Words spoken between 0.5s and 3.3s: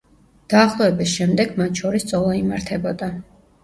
დაახლოების შემდეგ მათ შორის წოლა იმართებოდა.